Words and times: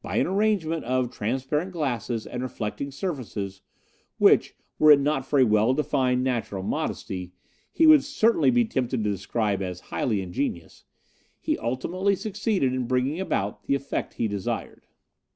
By 0.00 0.18
an 0.18 0.28
arrangement 0.28 0.84
of 0.84 1.10
transparent 1.10 1.72
glasses 1.72 2.24
and 2.24 2.40
reflecting 2.40 2.92
surfaces 2.92 3.62
which, 4.16 4.54
were 4.78 4.92
it 4.92 5.00
not 5.00 5.26
for 5.26 5.40
a 5.40 5.44
well 5.44 5.74
defined 5.74 6.22
natural 6.22 6.62
modesty, 6.62 7.32
he 7.72 7.84
would 7.84 8.04
certainly 8.04 8.52
be 8.52 8.64
tempted 8.64 9.02
to 9.02 9.10
describe 9.10 9.60
as 9.60 9.80
highly 9.90 10.20
ingenious 10.22 10.84
he 11.40 11.58
ultimately 11.58 12.14
succeeded 12.14 12.74
in 12.74 12.86
bringing 12.86 13.18
about 13.18 13.64
the 13.64 13.74
effect 13.74 14.14
he 14.14 14.28
desired. 14.28 14.86